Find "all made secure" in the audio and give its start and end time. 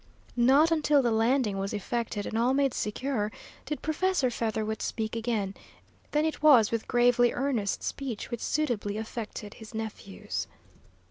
2.35-3.31